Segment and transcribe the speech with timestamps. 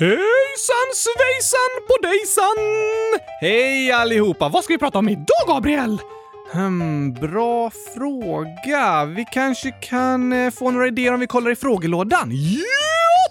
[0.00, 2.56] Hejsan svejsan bodejsan!
[3.40, 4.48] Hej allihopa!
[4.48, 5.98] Vad ska vi prata om idag, Gabriel?
[6.52, 9.04] Hmm, bra fråga.
[9.04, 12.30] Vi kanske kan eh, få några idéer om vi kollar i frågelådan?
[12.32, 12.62] Ja,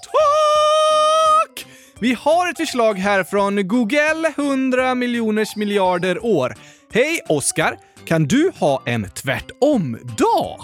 [0.03, 1.65] tack!
[1.99, 6.55] Vi har ett förslag här från Google, 100 miljoners miljarder år.
[6.93, 7.77] Hej Oskar!
[8.05, 10.59] Kan du ha en tvärtom-dag?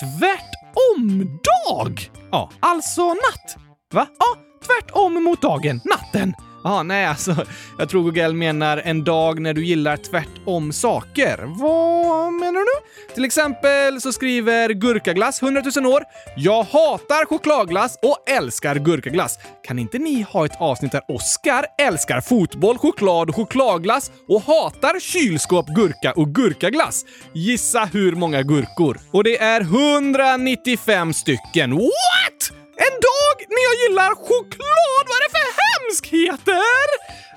[0.00, 2.10] Tvärtom-dag?
[2.30, 3.56] Ja, alltså natt.
[3.92, 4.06] Va?
[4.18, 4.26] Ja,
[4.66, 6.34] tvärtom mot dagen, natten.
[6.66, 7.36] Ja, nej alltså,
[7.78, 11.38] jag tror Google menar en dag när du gillar tvärtom saker.
[11.60, 13.14] Vad menar du?
[13.14, 16.02] Till exempel så skriver Gurkaglass 100 000 år.
[16.36, 19.38] Jag hatar chokladglass och älskar gurkaglass.
[19.66, 25.00] Kan inte ni ha ett avsnitt där Oscar älskar fotboll, choklad och chokladglass och hatar
[25.00, 27.04] kylskåp, gurka och gurkaglass?
[27.32, 28.98] Gissa hur många gurkor?
[29.10, 31.72] Och det är 195 stycken.
[31.72, 32.65] What?
[32.76, 35.04] En dag när jag gillar choklad!
[35.08, 36.86] Vad är det för hemskheter?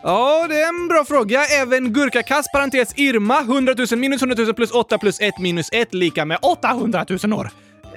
[0.03, 1.45] Ja, det är en bra fråga.
[1.45, 5.93] Även gurkakass parentes Irma 100 000 minus 100 000 plus 8 plus 1 minus 1
[5.93, 7.49] lika med 800 000 år.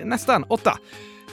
[0.04, 0.78] Nästan 8.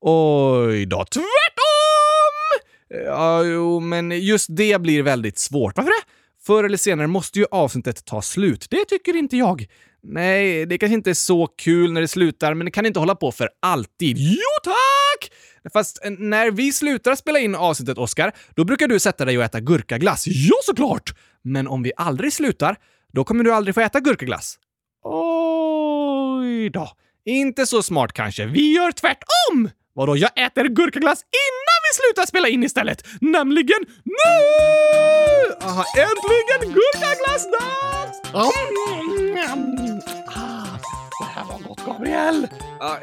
[0.00, 1.77] Oj då, tvärtom!
[2.88, 5.76] Ja, jo, men just det blir väldigt svårt.
[5.76, 6.12] Varför det?
[6.46, 8.66] Förr eller senare måste ju avsnittet ta slut.
[8.70, 9.66] Det tycker inte jag.
[10.02, 13.14] Nej, det kanske inte är så kul när det slutar, men det kan inte hålla
[13.14, 14.16] på för alltid.
[14.18, 15.32] Jo tack!
[15.72, 19.44] Fast eh, när vi slutar spela in avsnittet, Oscar, då brukar du sätta dig och
[19.44, 20.24] äta gurkaglass.
[20.26, 21.14] Ja, såklart!
[21.42, 22.76] Men om vi aldrig slutar,
[23.12, 24.58] då kommer du aldrig få äta gurkaglass.
[25.04, 26.88] Oj då.
[27.24, 28.46] Inte så smart kanske.
[28.46, 29.70] Vi gör tvärtom!
[29.94, 33.06] Vadå, jag äter gurkaglass innan vi slutar spela in istället?
[33.20, 35.54] Nämligen nu!
[35.62, 38.20] Aha, äntligen gurkaglassdags!
[38.34, 40.00] Mm.
[40.26, 40.78] Ah,
[41.20, 42.48] det här var gott, Gabriel!
[42.80, 42.98] Ja,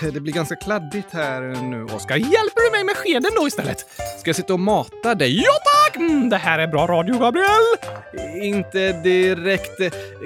[0.00, 2.16] det, det blir ganska kladdigt här nu, Oskar.
[2.16, 3.78] Hjälper du mig med skeden då istället?
[4.20, 5.36] Ska jag sitta och mata dig?
[5.36, 5.71] Ja tack!
[5.96, 7.62] Mm, det här är bra radio, Gabriel!
[8.42, 9.80] Inte direkt.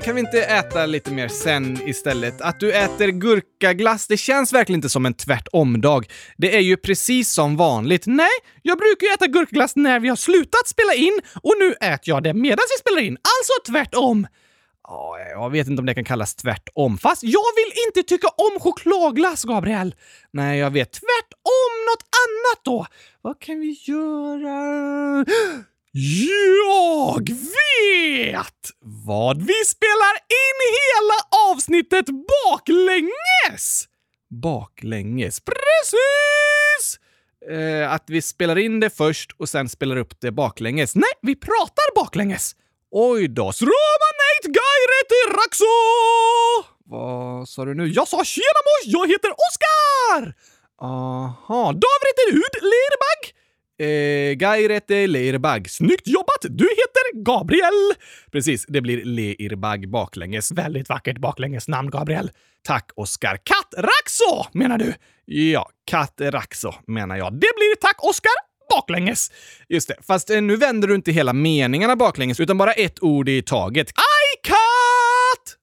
[0.05, 2.41] Kan vi inte äta lite mer sen istället?
[2.41, 6.07] Att du äter gurkaglass, det känns verkligen inte som en tvärtom-dag.
[6.37, 8.07] Det är ju precis som vanligt.
[8.07, 8.29] Nej,
[8.63, 12.23] jag brukar ju äta gurkaglass när vi har slutat spela in och nu äter jag
[12.23, 13.17] det medan vi spelar in.
[13.17, 14.27] Alltså tvärtom.
[14.89, 16.99] Ja, jag vet inte om det kan kallas tvärtom.
[16.99, 19.95] Fast jag vill inte tycka om chokladglass, Gabriel!
[20.33, 20.93] Nej, jag vet.
[20.93, 22.87] Tvärtom något annat då!
[23.23, 25.25] Vad kan vi göra?
[25.93, 33.89] Jag vet vad vi spelar in hela avsnittet baklänges!
[34.43, 37.01] Baklänges, precis!
[37.51, 40.95] Eh, att vi spelar in det först och sen spelar upp det baklänges.
[40.95, 42.55] Nej, vi pratar baklänges!
[42.91, 43.53] Oj då.
[43.53, 44.16] Sromanate
[44.47, 45.75] Gaireti Raxo!
[46.85, 47.87] Vad sa du nu?
[47.87, 50.35] Jag sa tjena mors, jag heter Oskar!
[50.83, 53.21] Aha, Davrete Ud Leirbag?
[53.79, 55.71] Eh, Gairete Leirbag.
[55.71, 56.43] Snyggt jobbat!
[56.43, 57.95] Du heter Gabriel!
[58.33, 60.53] Precis, det blir Leirbag baklänges.
[60.53, 62.31] Väldigt vackert baklänges namn, Gabriel.
[62.63, 63.37] Tack, Oskar.
[63.37, 64.95] Katt-Raxo, menar du?
[65.25, 67.33] Ja, Katt-Raxo menar jag.
[67.33, 68.33] Det blir tack, Oskar
[68.71, 69.31] baklänges.
[69.69, 73.29] Just det, fast eh, nu vänder du inte hela meningarna baklänges, utan bara ett ord
[73.29, 73.93] i taget.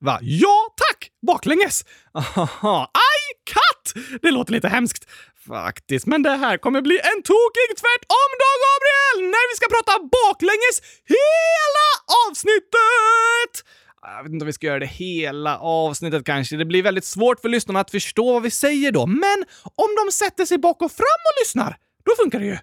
[0.04, 0.20] Va?
[0.22, 1.12] Ja, tack!
[1.28, 1.86] Baklänges.
[2.14, 3.24] Aha, aj,
[3.54, 4.06] katt!
[4.22, 5.10] Det låter lite hemskt.
[5.48, 9.32] Faktiskt, men det här kommer bli en tokig tvärtom då, Gabriel!
[9.32, 10.78] När vi ska prata baklänges
[11.16, 11.88] hela
[12.28, 13.54] avsnittet!
[14.02, 16.56] Jag vet inte om vi ska göra det hela avsnittet kanske.
[16.56, 19.06] Det blir väldigt svårt för lyssnarna att förstå vad vi säger då.
[19.06, 19.46] Men
[19.76, 22.58] om de sätter sig bak och fram och lyssnar, då funkar det ju.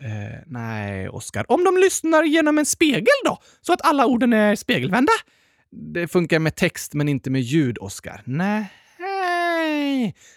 [0.00, 1.44] Eh, nej, Oskar.
[1.48, 3.38] Om de lyssnar genom en spegel då?
[3.60, 5.12] Så att alla orden är spegelvända?
[5.76, 8.22] Det funkar med text men inte med ljud, Oskar.
[8.24, 8.66] Nej.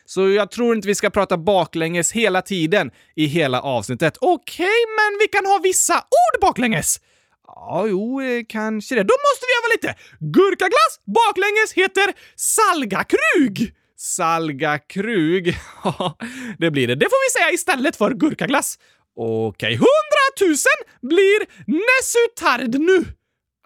[0.05, 4.17] Så jag tror inte vi ska prata baklänges hela tiden i hela avsnittet.
[4.21, 6.99] Okej, okay, men vi kan ha vissa ord baklänges.
[7.47, 9.03] Ja, jo, eh, kanske det.
[9.03, 10.01] Då måste vi öva lite!
[10.19, 13.73] Gurkaglass baklänges heter salgakrug.
[13.97, 15.57] Salgakrug.
[15.83, 16.17] Ja,
[16.59, 16.95] det blir det.
[16.95, 18.79] Det får vi säga istället för gurkaglass.
[19.15, 23.16] Okej, hundratusen blir nesutardnu.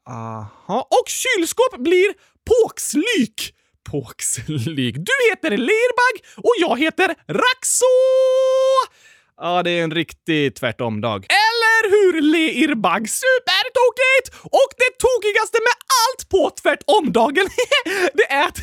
[0.09, 2.13] Aha, och kylskåp blir
[2.49, 3.55] påkslyk.
[3.91, 4.95] Påkslyk.
[4.95, 7.85] Du heter Lerbag och jag heter Raxo!
[9.37, 11.25] Ja, det är en riktig tvärtom-dag.
[11.25, 13.09] Eller hur, Leirbag?
[13.09, 14.43] Supertokigt!
[14.43, 17.47] Och det tokigaste med allt på tvärtom-dagen,
[18.13, 18.59] det är att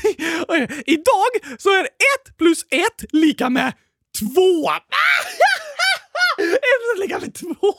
[0.87, 3.73] idag så är ett plus ett lika med
[4.21, 4.71] två.
[6.39, 7.75] ett plus lika med två.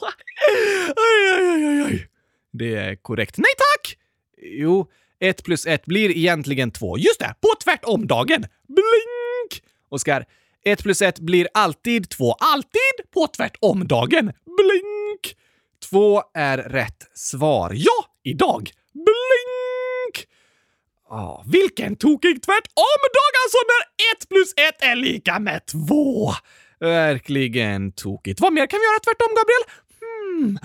[0.95, 2.09] Oj, oj, oj, oj.
[2.59, 3.37] Det är korrekt.
[3.37, 3.97] Nej tack!
[4.37, 4.89] Jo,
[5.19, 6.97] ett plus ett blir egentligen två.
[6.97, 8.45] Just det, på tvärtom-dagen.
[8.67, 9.63] Blink!
[9.89, 10.25] Oskar,
[10.65, 12.33] ett plus ett blir alltid två.
[12.39, 14.31] Alltid på tvärtom-dagen.
[14.57, 15.37] Blink!
[15.89, 17.71] Två är rätt svar.
[17.75, 18.71] Ja, idag.
[18.93, 20.27] Blink!
[21.09, 26.31] Ah, vilken tokig tvärtom-dag alltså när ett plus ett är lika med två!
[26.79, 28.41] Verkligen tokigt.
[28.41, 29.65] Vad mer kan vi göra tvärtom, Gabriel?
[29.99, 30.57] Hmm,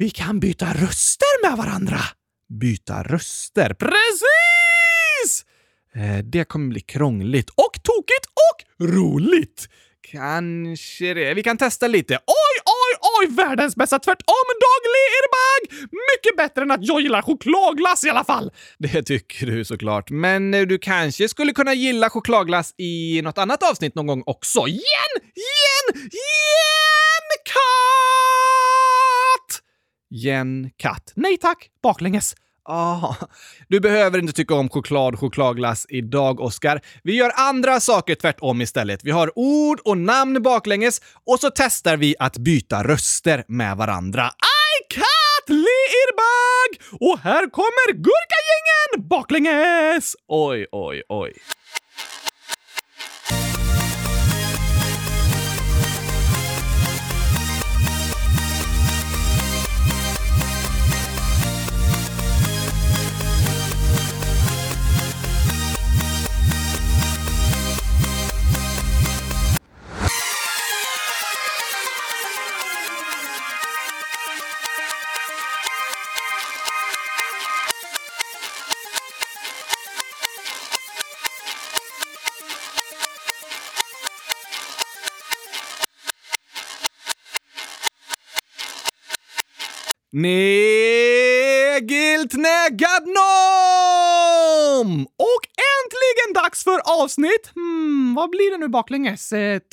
[0.00, 2.00] vi kan byta röster med varandra.
[2.60, 3.74] Byta röster?
[3.74, 5.44] Precis!
[5.94, 9.68] Eh, det kommer bli krångligt och tokigt och roligt.
[10.10, 11.34] Kanske det.
[11.34, 12.14] Vi kan testa lite.
[12.14, 13.34] Oj, oj, oj!
[13.36, 15.88] Världens bästa tvärtom-dag, Leirbag!
[15.90, 18.50] Mycket bättre än att jag gillar chokladglass i alla fall.
[18.78, 20.10] Det tycker du såklart.
[20.10, 24.60] Men du kanske skulle kunna gilla chokladglass i något annat avsnitt någon gång också.
[24.66, 25.12] Igen!
[25.34, 26.02] Igen!
[26.04, 27.26] Igen!
[27.44, 29.09] Katt!
[30.10, 31.12] Jen, katt.
[31.16, 32.34] Nej tack, baklänges.
[32.64, 33.14] Ah,
[33.68, 36.80] du behöver inte tycka om choklad chokladglass idag, Oskar.
[37.02, 39.04] Vi gör andra saker tvärtom istället.
[39.04, 44.26] Vi har ord och namn baklänges och så testar vi att byta röster med varandra.
[44.26, 46.98] I cat Leirbag!
[47.00, 50.16] Och här kommer Gurkagängen baklänges!
[50.28, 51.32] Oj, oj, oj.
[90.12, 91.82] Negilt
[92.32, 93.16] negadnom!
[95.16, 95.49] Och
[96.30, 97.50] äntligen dags för avsnitt...
[97.54, 99.32] Hmm, vad blir det nu baklänges?
[99.32, 99.70] Eh, 291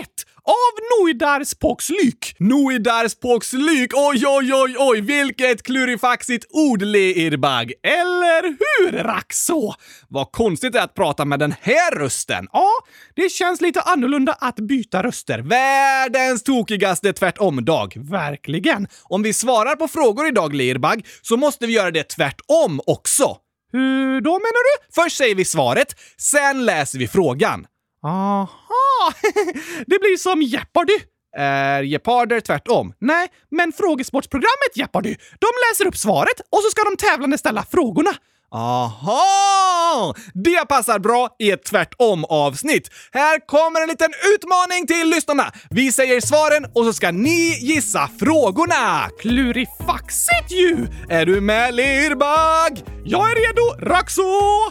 [0.00, 2.36] 001 av Noidarspoxlyk.
[2.38, 7.72] Noidarspoxlyk, oj, oj, oj, oj, vilket klurifaxigt ord, Leirbag.
[7.82, 9.72] Eller hur, Raxo?
[10.08, 12.48] Vad konstigt det är att prata med den här rösten.
[12.52, 12.70] Ja,
[13.16, 15.38] det känns lite annorlunda att byta röster.
[15.38, 17.94] Världens tokigaste tvärtom-dag.
[17.96, 18.88] Verkligen.
[19.02, 23.36] Om vi svarar på frågor idag, Leirbag, så måste vi göra det tvärtom också.
[23.72, 24.94] Hur då menar du?
[24.94, 27.66] Först säger vi svaret, sen läser vi frågan.
[28.04, 29.12] Aha!
[29.86, 30.98] det blir som Jeopardy!
[31.36, 32.94] Är geparder tvärtom?
[33.00, 38.10] Nej, men frågesportsprogrammet Jeopardy, de läser upp svaret och så ska de tävlande ställa frågorna.
[38.54, 40.14] Aha!
[40.34, 42.90] Det passar bra i ett tvärtom-avsnitt.
[43.12, 45.52] Här kommer en liten utmaning till lyssnarna.
[45.70, 49.10] Vi säger svaren och så ska ni gissa frågorna.
[49.20, 50.86] Klurifaxigt ju!
[51.08, 52.82] Är du med, Lirbag?
[53.04, 54.22] Jag är redo, Raxo!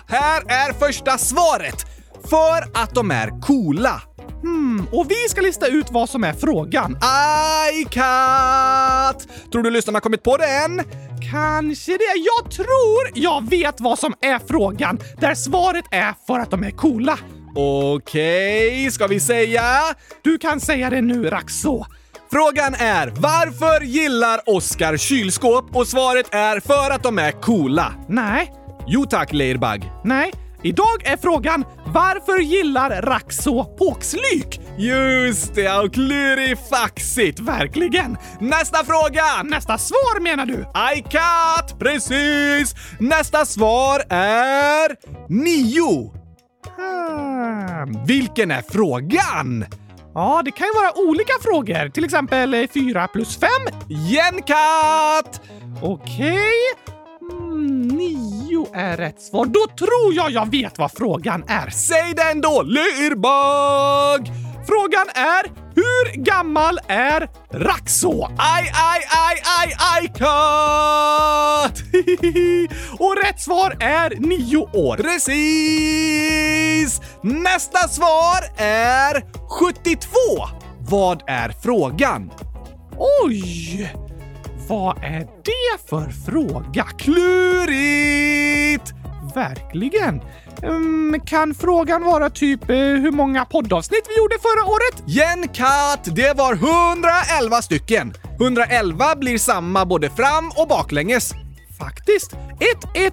[0.08, 1.86] Här är första svaret.
[2.29, 4.01] För att de är coola.
[4.41, 6.98] Hmm, och vi ska lista ut vad som är frågan.
[7.74, 9.27] I cat!
[9.51, 10.82] Tror du lyssnarna kommit på det än?
[11.32, 12.16] Kanske det.
[12.16, 16.72] Jag tror jag vet vad som är frågan, där svaret är för att de är
[16.72, 17.20] coola.
[17.56, 19.64] Okej, okay, ska vi säga?
[20.22, 21.86] Du kan säga det nu, Raxo.
[22.32, 25.76] Frågan är varför gillar Oscar kylskåp?
[25.76, 27.94] Och svaret är för att de är coola.
[28.10, 28.52] Nej.
[28.88, 29.92] Jo tack, Leirbag.
[30.04, 30.34] Nej.
[30.64, 34.60] Idag är frågan varför gillar Raxo påkslyk?
[34.82, 38.18] Just det, och klurifaxigt, verkligen!
[38.40, 39.44] Nästa fråga!
[39.44, 40.66] Nästa svar menar du?
[40.98, 41.80] I cat!
[41.80, 42.76] Precis!
[43.00, 44.96] Nästa svar är
[45.30, 46.14] nio.
[46.78, 49.66] Hmm, vilken är frågan?
[50.14, 51.90] Ja, det kan ju vara olika frågor.
[51.90, 53.50] Till exempel 4 plus 5.
[53.88, 55.42] Jenkatt!
[55.82, 56.40] Okej.
[56.40, 56.92] Okay.
[57.32, 59.46] Mm, nio är rätt svar.
[59.46, 61.70] Då tror jag jag vet vad frågan är.
[61.70, 64.50] Säg den då, Lirbag!
[64.68, 65.44] Frågan är
[65.75, 68.27] hur gammal är Raxo?
[68.38, 71.84] Aj, aj, aj, aj, aj, cut!
[73.00, 74.98] Och rätt svar är nio år.
[74.98, 77.01] Precis!
[77.22, 80.18] Nästa svar är 72.
[80.80, 82.32] Vad är frågan?
[83.24, 83.94] Oj!
[84.68, 86.84] Vad är det för fråga?
[86.84, 88.94] Klurigt!
[89.36, 90.22] Verkligen.
[90.64, 95.04] Um, kan frågan vara typ uh, hur många poddavsnitt vi gjorde förra året?
[95.08, 98.14] Jenkat, det var 111 stycken.
[98.42, 101.34] 111 blir samma både fram och baklänges.
[101.80, 102.34] Faktiskt.
[102.34, 103.12] 111.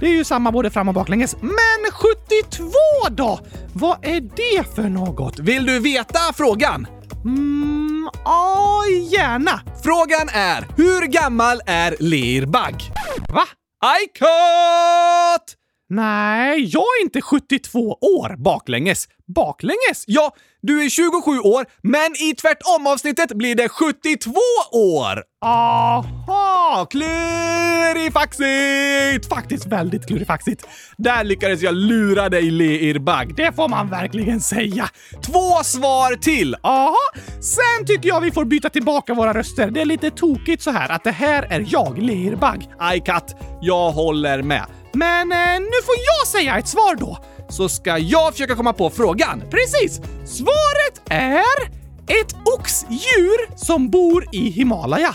[0.00, 1.36] Det är ju samma både fram och baklänges.
[1.40, 2.74] Men 72
[3.10, 3.40] då?
[3.72, 5.38] Vad är det för något?
[5.38, 6.86] Vill du veta frågan?
[7.24, 9.60] Mm, ja, gärna.
[9.82, 12.82] Frågan är, hur gammal är Lirbag?
[13.28, 13.44] Va?
[13.84, 15.56] I cut!
[15.94, 19.08] Nej, jag är inte 72 år baklänges.
[19.34, 20.04] Baklänges?
[20.06, 24.32] Ja, du är 27 år, men i tvärtom-avsnittet blir det 72
[24.72, 25.22] år!
[25.44, 26.86] Aha!
[26.90, 29.28] Klurifaxigt!
[29.28, 30.66] Faktiskt väldigt klurifaxigt.
[30.98, 33.34] Där lyckades jag lura dig, Leirbag.
[33.36, 34.88] Det får man verkligen säga.
[35.22, 36.56] Två svar till!
[36.62, 36.96] Aha!
[37.40, 39.70] Sen tycker jag vi får byta tillbaka våra röster.
[39.70, 42.66] Det är lite tokigt så här att det här är jag, Leirbag.
[42.78, 43.36] Aj, katt.
[43.60, 44.66] jag håller med.
[44.92, 47.18] Men eh, nu får jag säga ett svar då,
[47.48, 49.42] så ska jag försöka komma på frågan.
[49.50, 50.00] Precis!
[50.24, 51.62] Svaret är
[52.06, 55.14] ett oxdjur som bor i Himalaya.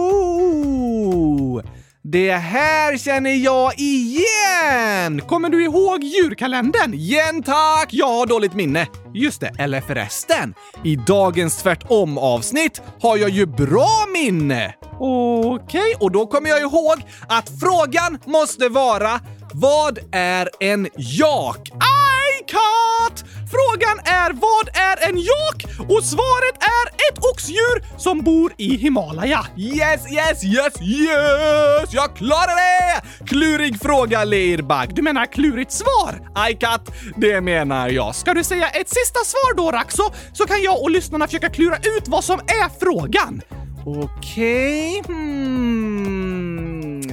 [2.06, 5.20] Det här känner jag igen!
[5.20, 6.94] Kommer du ihåg djurkalendern?
[6.94, 7.88] Igen tack!
[7.90, 8.86] Jag har dåligt minne.
[9.14, 10.54] Just det, eller förresten.
[10.82, 14.74] I dagens tvärtom-avsnitt har jag ju bra minne.
[15.00, 19.20] Okej, okay, och då kommer jag ihåg att frågan måste vara
[19.54, 21.70] vad är en jak?
[21.72, 22.13] Ah!
[22.54, 23.24] Kat!
[23.50, 25.64] Frågan är vad är en jak?
[25.90, 29.46] Och svaret är ett oxdjur som bor i Himalaya.
[29.56, 31.92] Yes, yes, yes, yes!
[31.92, 33.02] Jag klarar det!
[33.26, 34.94] Klurig fråga, Leirbag.
[34.94, 36.30] Du menar klurigt svar?
[36.34, 38.14] Aj, katt, det menar jag.
[38.14, 40.02] Ska du säga ett sista svar då, Raxo?
[40.32, 43.42] Så kan jag och lyssnarna försöka klura ut vad som är frågan.
[43.86, 45.00] Okej...
[45.00, 45.14] Okay.
[45.14, 46.04] Hmm.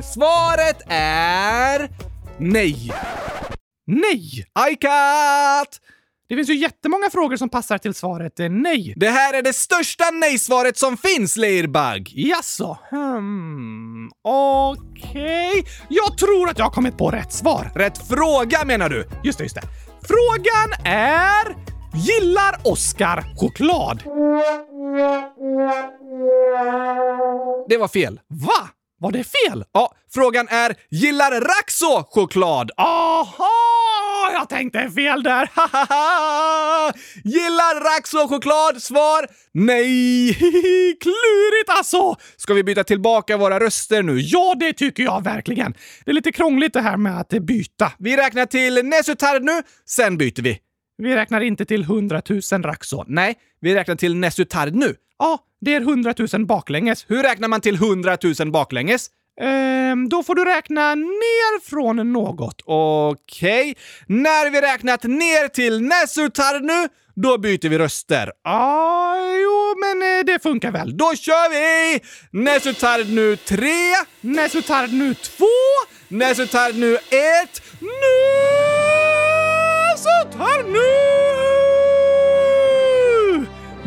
[0.03, 1.89] Svaret är...
[2.37, 2.91] Nej.
[3.91, 4.45] Nej!
[4.53, 5.79] Ajkat!
[6.29, 8.93] Det finns ju jättemånga frågor som passar till svaret nej.
[8.95, 12.11] Det här är det största nej-svaret som finns, Leirbag!
[12.15, 12.77] Jaså?
[12.89, 14.09] Hmm.
[14.21, 15.49] Okej.
[15.49, 15.63] Okay.
[15.89, 17.71] Jag tror att jag har kommit på rätt svar.
[17.75, 19.07] Rätt fråga menar du?
[19.23, 19.63] Just det, just det.
[20.03, 21.71] Frågan är...
[21.95, 24.03] Gillar Oscar choklad?
[27.69, 28.19] Det var fel.
[28.27, 28.69] Va?
[29.01, 29.63] Var det fel?
[29.73, 33.49] Ja, frågan är “Gillar Raxo choklad?” Aha!
[34.33, 35.41] Jag tänkte fel där.
[37.23, 38.81] Gillar Raxo choklad?
[38.81, 40.33] Svar nej.
[41.01, 42.15] Klurigt alltså!
[42.37, 44.19] Ska vi byta tillbaka våra röster nu?
[44.19, 45.73] Ja, det tycker jag verkligen.
[46.05, 47.91] Det är lite krångligt det här med att byta.
[47.99, 50.59] Vi räknar till Nesutard nu, sen byter vi.
[50.97, 53.03] Vi räknar inte till 100 000 Raxo.
[53.07, 54.95] Nej, vi räknar till Nesutard nu.
[55.21, 57.05] Ja, det är 100 000 baklänges.
[57.07, 59.09] Hur räknar man till 100 000 baklänges?
[59.41, 62.61] Ehm, då får du räkna ner från något.
[62.65, 63.71] Okej.
[63.71, 63.73] Okay.
[64.07, 68.31] När vi räknat ner till Nesutarnu, då byter vi röster.
[68.43, 70.97] Ah, jo, men eh, det funkar väl.
[70.97, 71.99] Då kör vi!
[72.31, 73.67] Nesutarnu 3,
[74.21, 75.45] Nesutarnu 2,
[76.07, 77.01] Nesutarnu 1,
[79.93, 81.10] Nesutarnu!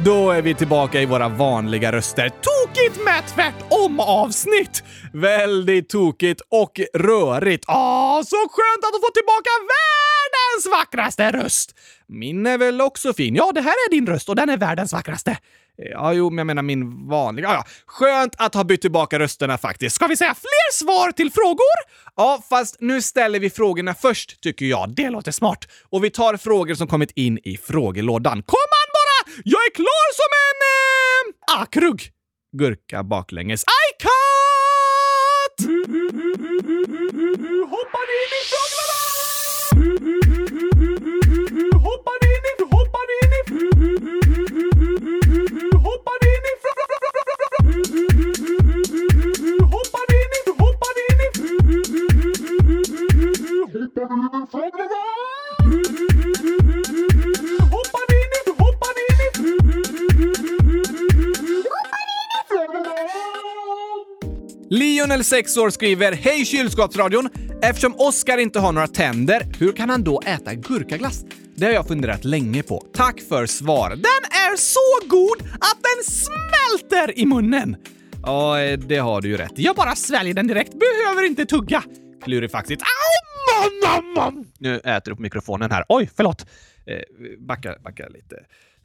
[0.04, 2.28] Då är vi tillbaka i våra vanliga röster.
[2.28, 4.84] Tokigt med tvärtom-avsnitt!
[5.12, 7.64] Väldigt tokigt och rörigt.
[7.68, 11.75] Åh, så skönt att få tillbaka världens vackraste röst!
[12.06, 13.34] Min är väl också fin?
[13.34, 15.37] Ja, det här är din röst och den är världens vackraste.
[15.76, 17.46] Ja, jo, men jag menar min vanliga.
[17.46, 19.96] Ja, Skönt att ha bytt tillbaka rösterna faktiskt.
[19.96, 21.76] Ska vi säga fler svar till frågor?
[22.16, 24.94] Ja, fast nu ställer vi frågorna först, tycker jag.
[24.94, 25.68] Det låter smart.
[25.90, 28.42] Och vi tar frågor som kommit in i frågelådan.
[28.42, 28.84] Kom!
[29.45, 30.59] Jag är klar som en...
[30.71, 32.11] Eh, akrugg!
[32.57, 33.62] Gurka baklänges.
[33.62, 34.11] I cut!
[37.71, 39.00] Hoppar in i fåglarna!
[41.87, 42.62] Hoppar in i...
[42.75, 43.43] Hoppar in i...
[45.87, 46.45] Hoppar in i...
[46.45, 46.55] Hoppar in i...
[49.73, 50.50] Hoppar in i...
[50.53, 51.35] Hoppar in i
[54.50, 55.34] fåglarna!
[64.71, 67.28] Lionel, 6 år, skriver “Hej kylskåpsradion!
[67.62, 71.25] Eftersom Oscar inte har några tänder, hur kan han då äta gurkaglass?
[71.56, 72.87] Det har jag funderat länge på.
[72.94, 73.90] Tack för svar.
[73.90, 77.76] Den är så god att den smälter i munnen!
[78.23, 81.83] Ja, eh, det har du ju rätt Jag bara sväljer den direkt, behöver inte tugga.
[82.25, 82.83] Klurifaxigt.
[84.59, 85.85] Nu äter du på mikrofonen här.
[85.88, 86.47] Oj, förlåt.
[86.87, 86.99] Eh,
[87.38, 88.37] backa, backa lite.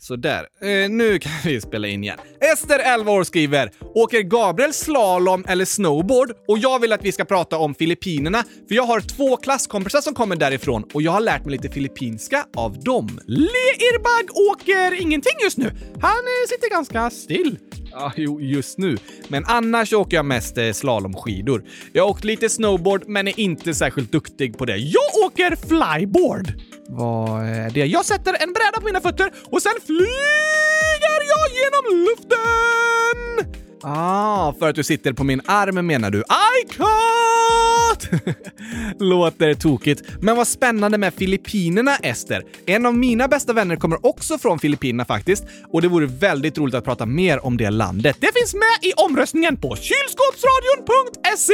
[0.02, 2.18] Sådär, eh, nu kan vi spela in igen.
[2.54, 6.32] Ester, 11 år, skriver “Åker Gabriel slalom eller snowboard?
[6.48, 10.14] Och jag vill att vi ska prata om Filippinerna, för jag har två klasskompisar som
[10.14, 13.20] kommer därifrån och jag har lärt mig lite filippinska av dem.
[13.28, 15.72] Leirbag åker ingenting just nu.
[16.02, 17.58] Han eh, sitter ganska still.
[17.92, 18.98] Ja, jo, just nu.
[19.28, 21.64] Men annars åker jag mest eh, slalomskidor.
[21.94, 24.78] Jag har åkt lite snowboard, men är inte särskilt duktig på det.
[24.78, 26.54] Jag åker flyboard!
[26.92, 27.86] Vad är det?
[27.86, 33.54] Jag sätter en bräda på mina fötter och sen flyger jag genom luften!
[33.84, 36.20] Ah, för att du sitter på min arm menar du?
[36.20, 36.24] I
[36.70, 36.86] cut!
[39.00, 40.04] Låter tokigt.
[40.22, 42.44] Men vad spännande med Filippinerna, Ester.
[42.66, 45.44] En av mina bästa vänner kommer också från Filippinerna faktiskt
[45.74, 48.18] och det vore väldigt roligt att prata mer om det landet.
[48.20, 51.54] Det finns med i omröstningen på kylskåpsradion.se!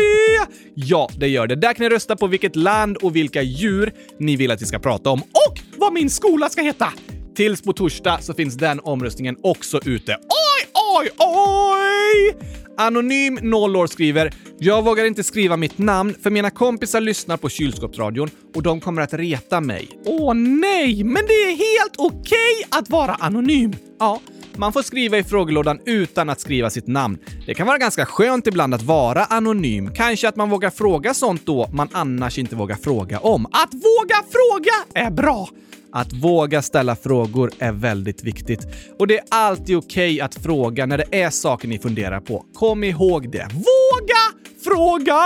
[0.76, 1.56] Ja, det gör det.
[1.56, 4.80] Där kan ni rösta på vilket land och vilka djur ni vill att vi ska
[4.80, 6.94] prata om och vad min skola ska heta.
[7.36, 10.12] Tills på torsdag så finns den omröstningen också ute.
[10.12, 12.38] Oj, oj, oj!
[12.78, 18.30] Anonym 0 skriver “Jag vågar inte skriva mitt namn för mina kompisar lyssnar på kylskåpsradion
[18.56, 22.20] och de kommer att reta mig.” Åh nej, men det är helt okej
[22.62, 23.74] okay att vara anonym.
[24.00, 24.20] Ja,
[24.56, 27.18] man får skriva i frågelådan utan att skriva sitt namn.
[27.46, 29.92] Det kan vara ganska skönt ibland att vara anonym.
[29.96, 33.46] Kanske att man vågar fråga sånt då man annars inte vågar fråga om.
[33.46, 35.50] Att våga fråga är bra!
[35.96, 38.68] Att våga ställa frågor är väldigt viktigt.
[39.00, 42.46] Och det är alltid okej okay att fråga när det är saker ni funderar på.
[42.54, 43.48] Kom ihåg det.
[43.54, 45.22] Våga fråga!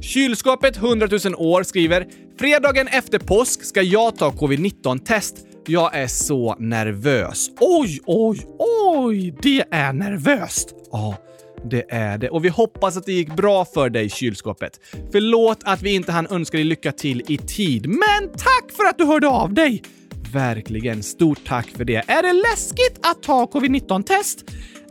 [0.00, 2.06] Kylskåpet 100 000 år skriver
[2.38, 5.36] “Fredagen efter påsk ska jag ta covid-19-test.
[5.66, 9.34] Jag är så nervös.” Oj, oj, oj!
[9.42, 10.74] Det är nervöst!
[10.92, 11.16] Ja.
[11.64, 12.30] Det är det.
[12.30, 14.80] Och vi hoppas att det gick bra för dig, kylskåpet.
[15.12, 18.98] Förlåt att vi inte hann önska dig lycka till i tid, men tack för att
[18.98, 19.82] du hörde av dig!
[20.32, 21.96] Verkligen, stort tack för det.
[22.10, 24.44] Är det läskigt att ta covid-19-test?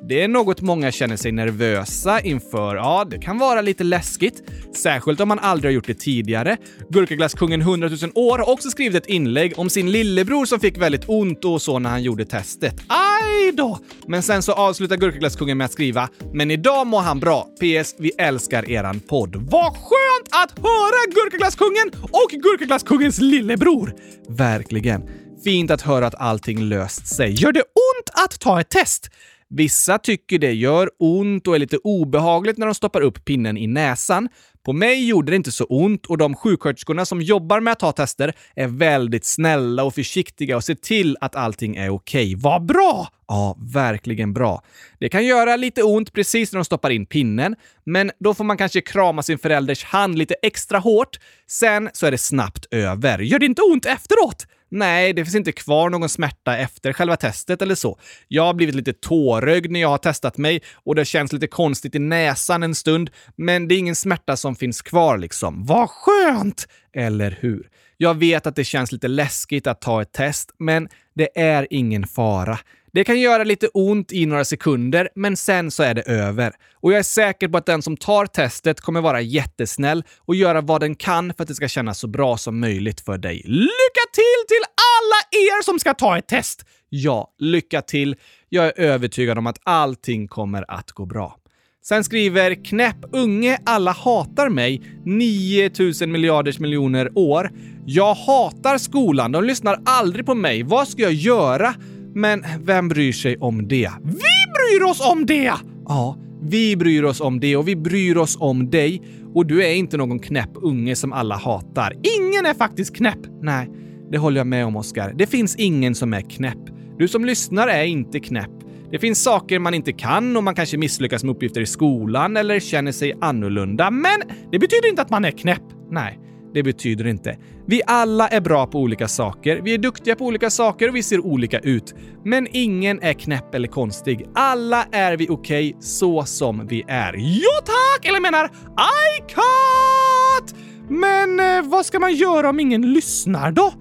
[0.03, 2.75] Det är något många känner sig nervösa inför.
[2.75, 4.43] Ja, det kan vara lite läskigt.
[4.75, 6.57] Särskilt om man aldrig har gjort det tidigare.
[6.89, 11.03] Gurkaglasskungen 100 000 år har också skrivit ett inlägg om sin lillebror som fick väldigt
[11.07, 12.75] ont och så när han gjorde testet.
[12.87, 13.79] Aj då!
[14.07, 17.47] Men sen så avslutar Gurkaglasskungen med att skriva “Men idag mår han bra.
[17.59, 17.95] PS.
[17.99, 23.93] Vi älskar eran podd.” Vad skönt att höra Gurkaglasskungen och Gurkaglasskungens lillebror!
[24.29, 25.01] Verkligen.
[25.43, 27.31] Fint att höra att allting löst sig.
[27.31, 29.09] Gör det ont att ta ett test?
[29.53, 33.67] Vissa tycker det gör ont och är lite obehagligt när de stoppar upp pinnen i
[33.67, 34.29] näsan.
[34.65, 37.91] På mig gjorde det inte så ont och de sjuksköterskorna som jobbar med att ta
[37.91, 42.25] tester är väldigt snälla och försiktiga och ser till att allting är okej.
[42.25, 42.35] Okay.
[42.35, 43.07] Vad bra!
[43.27, 44.63] Ja, verkligen bra.
[44.99, 48.57] Det kan göra lite ont precis när de stoppar in pinnen, men då får man
[48.57, 51.19] kanske krama sin förälders hand lite extra hårt.
[51.47, 53.19] Sen så är det snabbt över.
[53.19, 54.47] Gör det inte ont efteråt?
[54.71, 57.99] Nej, det finns inte kvar någon smärta efter själva testet eller så.
[58.27, 61.95] Jag har blivit lite tårögd när jag har testat mig och det känns lite konstigt
[61.95, 65.65] i näsan en stund, men det är ingen smärta som finns kvar liksom.
[65.65, 66.67] Vad skönt!
[66.93, 67.69] Eller hur?
[67.97, 72.07] Jag vet att det känns lite läskigt att ta ett test, men det är ingen
[72.07, 72.60] fara.
[72.93, 76.54] Det kan göra lite ont i några sekunder, men sen så är det över.
[76.75, 80.62] Och jag är säker på att den som tar testet kommer vara jättesnäll och göra
[80.62, 83.41] vad den kan för att det ska kännas så bra som möjligt för dig.
[83.45, 86.65] Lycka till till alla er som ska ta ett test!
[86.89, 88.15] Ja, lycka till.
[88.49, 91.38] Jag är övertygad om att allting kommer att gå bra.
[91.84, 97.51] Sen skriver Knäpp unge alla hatar mig 9000 miljarders miljoner år.
[97.86, 99.32] Jag hatar skolan.
[99.32, 100.63] De lyssnar aldrig på mig.
[100.63, 101.73] Vad ska jag göra?
[102.15, 103.89] Men vem bryr sig om det?
[104.04, 105.54] Vi bryr oss om det!
[105.88, 109.02] Ja, vi bryr oss om det och vi bryr oss om dig.
[109.34, 111.93] Och du är inte någon knäpp unge som alla hatar.
[111.93, 113.19] Ingen är faktiskt knäpp!
[113.41, 113.69] Nej,
[114.12, 115.13] det håller jag med om, Oskar.
[115.17, 116.60] Det finns ingen som är knäpp.
[116.97, 118.52] Du som lyssnar är inte knäpp.
[118.91, 122.60] Det finns saker man inte kan och man kanske misslyckas med uppgifter i skolan eller
[122.60, 124.19] känner sig annorlunda, men
[124.52, 125.63] det betyder inte att man är knäpp.
[125.89, 126.19] Nej,
[126.53, 127.37] det betyder inte.
[127.67, 131.03] Vi alla är bra på olika saker, vi är duktiga på olika saker och vi
[131.03, 131.95] ser olika ut.
[132.25, 134.27] Men ingen är knäpp eller konstig.
[134.35, 137.15] Alla är vi okej okay, så som vi är.
[137.17, 138.05] Jo tack!
[138.05, 140.55] Eller menar I cut!
[140.89, 143.73] Men eh, vad ska man göra om ingen lyssnar då?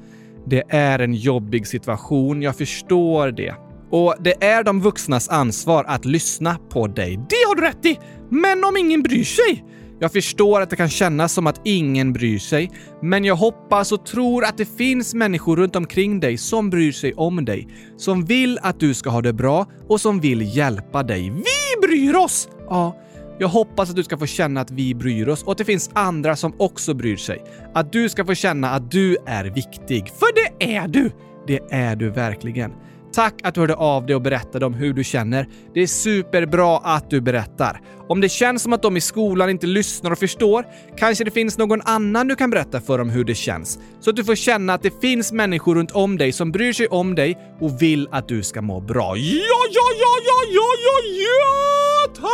[0.47, 3.55] Det är en jobbig situation, jag förstår det.
[3.91, 7.17] Och det är de vuxnas ansvar att lyssna på dig.
[7.17, 7.99] Det har du rätt i!
[8.29, 9.65] Men om ingen bryr sig?
[10.03, 12.71] Jag förstår att det kan kännas som att ingen bryr sig,
[13.03, 17.15] men jag hoppas och tror att det finns människor runt omkring dig som bryr sig
[17.15, 21.31] om dig, som vill att du ska ha det bra och som vill hjälpa dig.
[21.31, 22.49] Vi bryr oss!
[22.69, 22.97] Ja,
[23.39, 25.91] jag hoppas att du ska få känna att vi bryr oss och att det finns
[25.93, 27.45] andra som också bryr sig.
[27.75, 30.09] Att du ska få känna att du är viktig.
[30.09, 31.11] För det är du!
[31.47, 32.73] Det är du verkligen.
[33.13, 35.49] Tack att du hörde av dig och berättade om hur du känner.
[35.75, 37.81] Det är superbra att du berättar.
[38.09, 40.65] Om det känns som att de i skolan inte lyssnar och förstår,
[40.97, 43.79] kanske det finns någon annan du kan berätta för om hur det känns.
[44.01, 46.87] Så att du får känna att det finns människor runt om dig som bryr sig
[46.87, 49.17] om dig och vill att du ska må bra.
[49.17, 52.31] Ja, ja, ja, ja, ja, ja, ja, tack!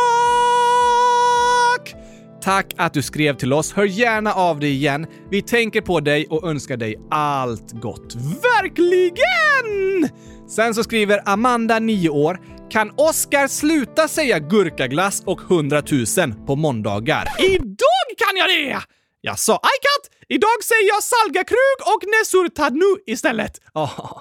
[2.43, 3.73] Tack att du skrev till oss.
[3.73, 5.07] Hör gärna av dig igen.
[5.29, 8.15] Vi tänker på dig och önskar dig allt gott.
[8.15, 10.09] Verkligen!
[10.49, 16.05] Sen så skriver Amanda, 9 år, kan Oskar sluta säga gurkaglass och 100 000
[16.47, 17.25] på måndagar?
[17.39, 18.81] Idag kan jag det!
[19.21, 20.03] Jag sa Ajkat!
[20.27, 23.53] Idag säger jag salgakrug och nesurtadnu istället.
[23.73, 24.17] Oh,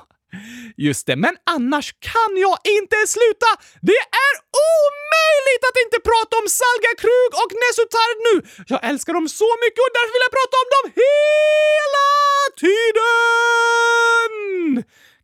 [0.77, 3.51] just det, men annars kan jag inte sluta!
[3.91, 4.35] Det är
[4.75, 8.35] omöjligt att inte prata om salgakrug och nesurtadnu!
[8.73, 12.09] Jag älskar dem så mycket och därför vill jag prata om dem hela
[12.63, 14.27] tiden!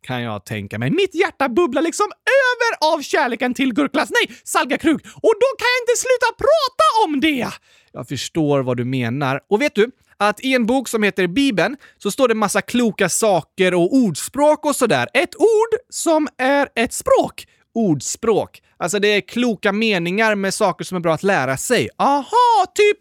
[0.03, 0.91] Kan jag tänka mig.
[0.91, 4.09] Mitt hjärta bubblar liksom över av kärleken till Gurklas.
[4.09, 4.95] Nej, salgakrug!
[4.95, 7.47] Och då kan jag inte sluta prata om det!
[7.91, 9.39] Jag förstår vad du menar.
[9.49, 9.91] Och vet du?
[10.17, 14.65] Att i en bok som heter Bibeln så står det massa kloka saker och ordspråk
[14.65, 15.07] och sådär.
[15.13, 17.47] Ett ord som är ett språk.
[17.73, 18.61] Ordspråk.
[18.77, 21.89] Alltså det är kloka meningar med saker som är bra att lära sig.
[21.97, 22.97] Aha, typ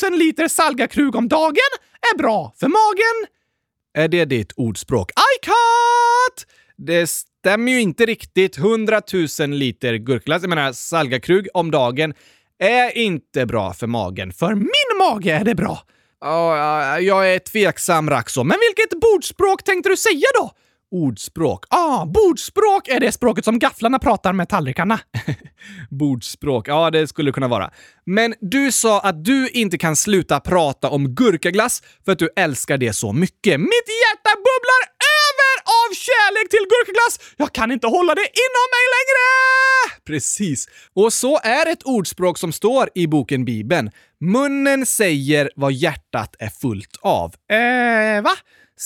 [0.00, 1.70] 100 000 liter salgakrug om dagen
[2.12, 3.39] är bra för magen.
[3.98, 5.10] Är det ditt ordspråk?
[5.10, 6.46] I cut!
[6.76, 8.58] Det stämmer ju inte riktigt.
[8.58, 9.02] 100
[9.40, 12.14] 000 liter gurkglass, jag menar salgakrug om dagen,
[12.58, 14.32] är inte bra för magen.
[14.32, 15.82] För min mage är det bra.
[16.24, 18.44] Oh, jag är tveksam, Raxo.
[18.44, 20.50] Men vilket bordspråk tänkte du säga då?
[20.90, 21.64] Ordspråk.
[21.70, 25.00] Ah, bordspråk är det språket som gafflarna pratar med tallrikarna.
[25.90, 27.70] bordspråk, ja det skulle kunna vara.
[28.06, 32.78] Men du sa att du inte kan sluta prata om gurkaglass för att du älskar
[32.78, 33.60] det så mycket.
[33.60, 34.82] Mitt hjärta bubblar
[35.20, 37.34] över av kärlek till gurkaglass!
[37.36, 39.30] Jag kan inte hålla det inom mig längre!
[40.06, 40.68] Precis.
[40.94, 43.90] Och så är ett ordspråk som står i boken Bibeln.
[44.20, 47.34] Munnen säger vad hjärtat är fullt av.
[47.52, 48.32] Eh, va?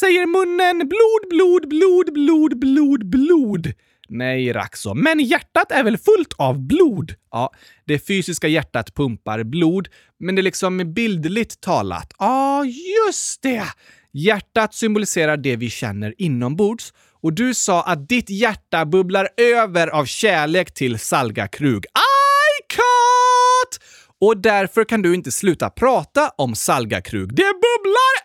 [0.01, 3.73] Säger munnen blod, blod, blod, blod, blod, blod.
[4.09, 7.15] Nej, Raxo, men hjärtat är väl fullt av blod?
[7.31, 7.51] Ja,
[7.85, 9.89] det fysiska hjärtat pumpar blod,
[10.21, 12.13] men det är liksom bildligt talat.
[12.19, 13.65] Ja, ah, just det!
[14.13, 20.05] Hjärtat symboliserar det vi känner inombords och du sa att ditt hjärta bubblar över av
[20.05, 21.85] kärlek till salgakrug.
[21.85, 23.85] I cut!
[24.21, 27.29] Och därför kan du inte sluta prata om salgakrug.
[27.35, 28.24] Det bubblar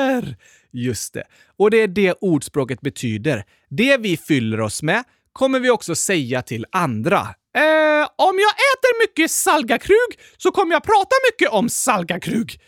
[0.00, 0.36] över!
[0.72, 1.24] Just det.
[1.58, 3.44] Och det är det ordspråket betyder.
[3.70, 7.18] Det vi fyller oss med kommer vi också säga till andra.
[7.56, 12.60] Eh, om jag äter mycket salgakrug så kommer jag prata mycket om salgakrug.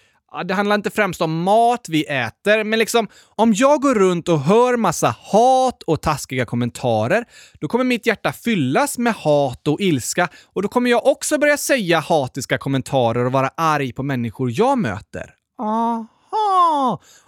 [0.45, 4.40] Det handlar inte främst om mat vi äter, men liksom om jag går runt och
[4.40, 7.25] hör massa hat och taskiga kommentarer,
[7.61, 11.57] då kommer mitt hjärta fyllas med hat och ilska och då kommer jag också börja
[11.57, 15.35] säga hatiska kommentarer och vara arg på människor jag möter.
[15.59, 16.07] Aha!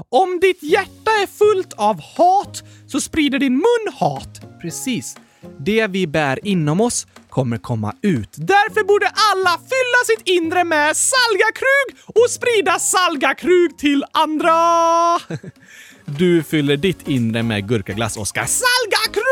[0.09, 4.61] Om ditt hjärta är fullt av hat så sprider din mun hat.
[4.63, 5.17] Precis.
[5.59, 8.35] Det vi bär inom oss kommer komma ut.
[8.37, 14.55] Därför borde alla fylla sitt inre med salgakrug och sprida salgakrug till andra!
[16.07, 18.47] Du fyller ditt inre med gurkaglass, Oskar.
[18.47, 19.25] Salgakrug!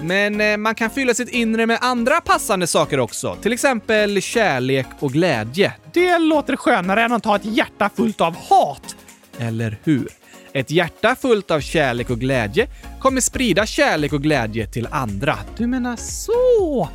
[0.00, 3.36] Men eh, man kan fylla sitt inre med andra passande saker också.
[3.42, 5.72] Till exempel kärlek och glädje.
[5.92, 8.96] Det låter skönare än att ha ett hjärta fullt av hat.
[9.38, 10.08] Eller hur?
[10.52, 12.68] Ett hjärta fullt av kärlek och glädje
[13.00, 15.38] kommer sprida kärlek och glädje till andra.
[15.56, 16.88] Du menar så?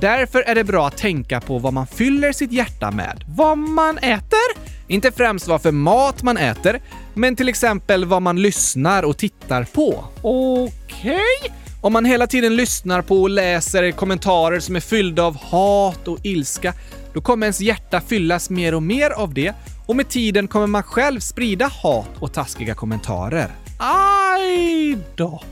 [0.00, 3.24] Därför är det bra att tänka på vad man fyller sitt hjärta med.
[3.28, 4.74] Vad man äter?
[4.88, 6.80] Inte främst vad för mat man äter,
[7.14, 10.04] men till exempel vad man lyssnar och tittar på.
[10.22, 11.20] Okej?
[11.42, 11.63] Okay.
[11.84, 16.18] Om man hela tiden lyssnar på och läser kommentarer som är fyllda av hat och
[16.22, 16.74] ilska,
[17.14, 19.54] då kommer ens hjärta fyllas mer och mer av det
[19.86, 23.50] och med tiden kommer man själv sprida hat och taskiga kommentarer.
[23.78, 25.42] Aj då!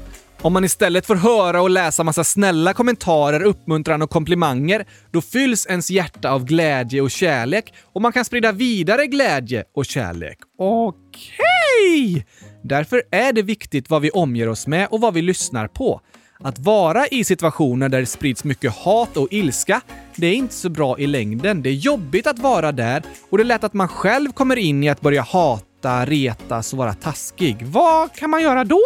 [0.40, 5.66] Om man istället får höra och läsa massa snälla kommentarer, uppmuntran och komplimanger, då fylls
[5.66, 10.38] ens hjärta av glädje och kärlek och man kan sprida vidare glädje och kärlek.
[10.58, 12.10] Okej!
[12.10, 12.24] Okay.
[12.64, 16.00] Därför är det viktigt vad vi omger oss med och vad vi lyssnar på.
[16.44, 19.80] Att vara i situationer där det sprids mycket hat och ilska,
[20.16, 21.62] det är inte så bra i längden.
[21.62, 24.84] Det är jobbigt att vara där och det är lätt att man själv kommer in
[24.84, 27.56] i att börja hata, retas och vara taskig.
[27.66, 28.80] Vad kan man göra då?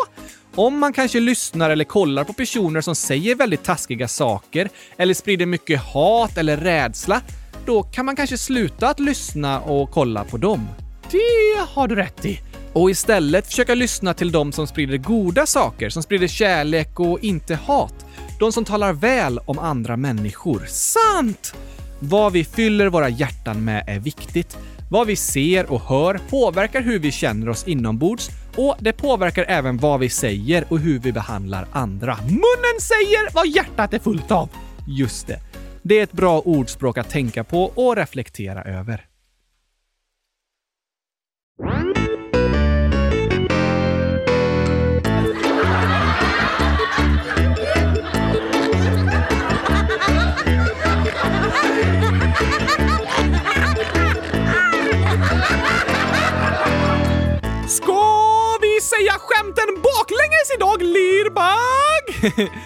[0.54, 5.46] Om man kanske lyssnar eller kollar på personer som säger väldigt taskiga saker eller sprider
[5.46, 7.20] mycket hat eller rädsla,
[7.66, 10.68] då kan man kanske sluta att lyssna och kolla på dem.
[11.10, 12.40] Det har du rätt i.
[12.76, 17.54] Och istället försöka lyssna till de som sprider goda saker, som sprider kärlek och inte
[17.54, 18.06] hat.
[18.38, 20.62] De som talar väl om andra människor.
[20.68, 21.54] Sant!
[22.00, 24.58] Vad vi fyller våra hjärtan med är viktigt.
[24.90, 29.78] Vad vi ser och hör påverkar hur vi känner oss inombords och det påverkar även
[29.78, 32.16] vad vi säger och hur vi behandlar andra.
[32.22, 34.48] Munnen säger vad hjärtat är fullt av!
[34.88, 35.40] Just det.
[35.82, 39.04] Det är ett bra ordspråk att tänka på och reflektera över.
[58.86, 62.04] Säga skämten baklänges idag, Lirbag?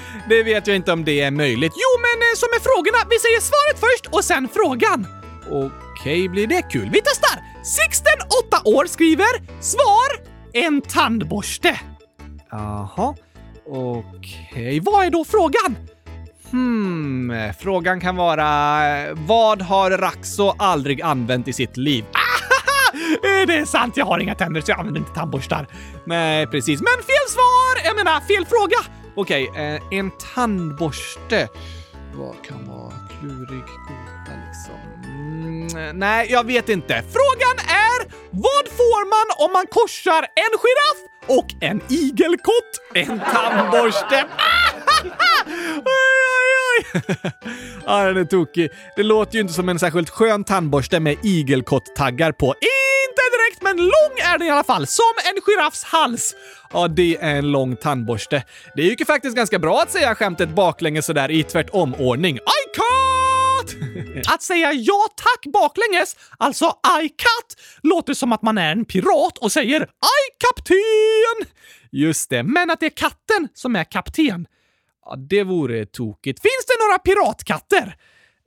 [0.29, 1.73] det vet jag inte om det är möjligt.
[1.77, 2.99] Jo, men eh, som med frågorna.
[3.11, 5.07] Vi säger svaret först och sen frågan.
[5.51, 6.91] Okej, blir det kul?
[6.93, 7.37] Vi testar!
[7.65, 10.11] Sixten, 8 år, skriver svar
[10.53, 11.81] en tandborste.
[12.51, 13.15] Jaha,
[13.67, 14.81] okej.
[14.81, 15.77] Vad är då frågan?
[16.51, 22.05] Hmm, frågan kan vara vad har Raxo aldrig använt i sitt liv?
[22.95, 25.67] Eh, det är sant, jag har inga tänder så jag använder inte tandborstar.
[26.05, 26.81] Nej, precis.
[26.81, 27.85] Men fel svar!
[27.85, 28.77] Jag menar, fel fråga!
[29.15, 31.49] Okej, eh, en tandborste.
[32.15, 34.75] Vad kan vara klurig gåta liksom?
[35.05, 36.95] Mm, nej, jag vet inte.
[36.95, 37.99] Frågan är
[38.31, 42.73] vad får man om man korsar en giraff och en igelkott?
[42.95, 44.25] En tandborste.
[46.71, 47.03] Oj,
[47.87, 48.71] ja, den är tokig.
[48.97, 52.47] Det låter ju inte som en särskilt skön tandborste med igelkott-taggar på.
[52.47, 54.87] Inte direkt, men lång är den i alla fall.
[54.87, 56.35] Som en giraffs hals.
[56.73, 58.43] Ja, det är en lång tandborste.
[58.77, 62.37] Det gick ju faktiskt ganska bra att säga skämtet baklänges sådär i tvärtom-ordning.
[62.37, 62.41] I
[62.75, 63.77] cut!
[64.27, 66.67] Att säga ja tack baklänges, alltså
[67.03, 69.87] I cut, låter som att man är en pirat och säger I
[70.39, 71.55] kapten!
[71.93, 74.47] Just det, men att det är katten som är kapten.
[75.05, 76.43] Ja, det vore tokigt.
[76.43, 77.97] Finns det några piratkatter?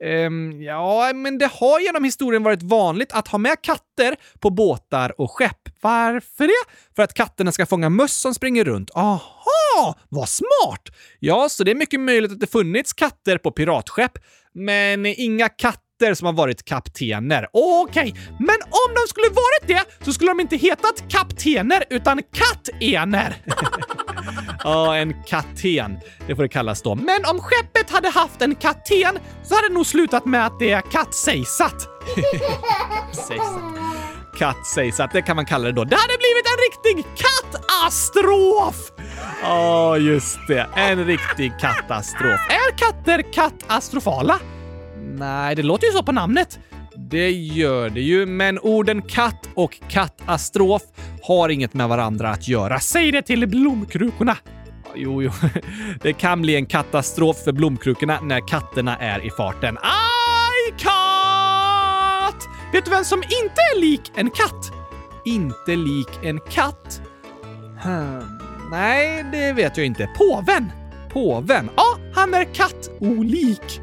[0.04, 5.20] Um, ja, men det har genom historien varit vanligt att ha med katter på båtar
[5.20, 5.68] och skepp.
[5.80, 6.74] Varför det?
[6.96, 8.90] För att katterna ska fånga möss som springer runt.
[8.94, 10.88] Aha, vad smart!
[11.18, 14.18] Ja, så det är mycket möjligt att det funnits katter på piratskepp,
[14.52, 17.48] men inga katter som har varit kaptener.
[17.52, 23.36] Okej, men om de skulle varit det så skulle de inte hetat kaptener utan kattener.
[24.64, 25.98] Ja, en kapten.
[26.26, 26.94] Det får det kallas då.
[26.94, 30.70] Men om skeppet hade haft en kapten så hade det nog slutat med att det
[30.70, 31.88] är kattsejsat.
[33.12, 33.62] Sejsat.
[34.38, 35.84] Kattsejsat, det kan man kalla det då.
[35.84, 38.92] Det hade blivit en riktig katastrof!
[39.42, 40.66] Ja, just det.
[40.76, 42.40] En riktig katastrof.
[42.50, 44.38] Är katter katastrofala?
[44.98, 46.58] Nej, det låter ju så på namnet.
[46.96, 50.82] Det gör det ju, men orden katt och katastrof
[51.26, 52.80] har inget med varandra att göra.
[52.80, 54.36] Säg det till blomkrukorna!
[54.94, 55.30] Jo, jo.
[56.02, 59.78] Det kan bli en katastrof för blomkrukorna när katterna är i farten.
[59.82, 62.42] Aj, katt!
[62.72, 64.72] Vet du vem som inte är lik en katt?
[65.24, 67.00] Inte lik en katt?
[67.82, 68.38] Hmm.
[68.70, 70.08] Nej, det vet jag inte.
[70.18, 70.72] Påven!
[71.12, 71.70] Påven?
[71.76, 73.80] Ja, han är kattolik.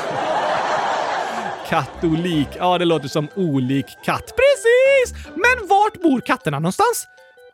[1.68, 2.48] Kattolik.
[2.58, 4.24] Ja, det låter som olik katt.
[4.36, 4.75] Precis!
[5.34, 7.06] Men vart bor katterna någonstans?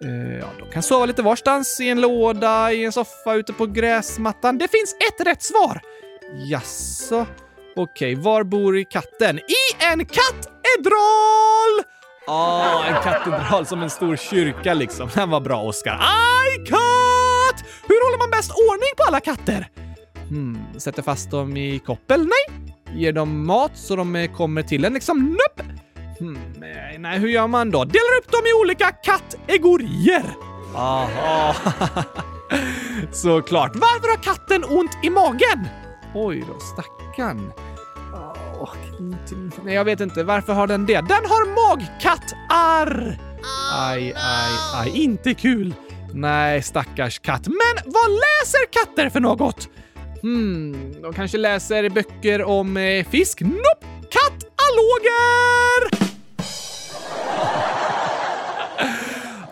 [0.04, 3.66] Eh, ja, de kan sova lite varstans, i en låda, i en soffa, ute på
[3.66, 4.58] gräsmattan.
[4.58, 5.80] Det finns ett rätt svar!
[6.34, 7.26] Jaså?
[7.76, 9.38] Okej, var bor katten?
[9.38, 11.84] I en katedral!
[12.26, 15.08] Ja, en katedral som en stor kyrka liksom.
[15.14, 15.92] Den var bra, Oskar.
[16.00, 17.64] Aj, katt!
[17.88, 19.68] Hur håller man bäst ordning på alla katter?
[20.28, 22.20] Hmm, sätter fast dem i koppel?
[22.20, 22.74] Nej.
[22.94, 25.18] Ger dem mat så de eh, kommer till en liksom?
[25.30, 25.64] Nope.
[26.22, 27.84] Hmm, nej, nej, hur gör man då?
[27.84, 30.24] Delar upp dem i olika kategorier.
[30.74, 31.54] Aha.
[33.12, 33.72] Såklart.
[33.74, 35.68] Varför har katten ont i magen?
[36.14, 37.52] Oj då, stackarn.
[38.60, 38.74] Åh,
[39.64, 40.24] Nej, jag vet inte.
[40.24, 40.94] Varför har den det?
[40.94, 43.18] Den har magkattar!
[43.78, 44.90] Aj, aj, aj.
[45.02, 45.74] Inte kul.
[46.14, 47.46] Nej, stackars katt.
[47.46, 49.68] Men vad läser katter för något?
[50.22, 53.40] Hmm, de kanske läser böcker om eh, fisk?
[53.40, 53.86] Nope!
[54.10, 55.71] Kataloger!